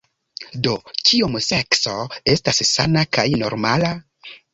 "Do, 0.67 0.71
Kiom 1.09 1.35
sekso 1.47 1.93
estas 2.37 2.61
sana 2.71 3.05
kaj 3.19 3.27
normala?" 3.43 3.93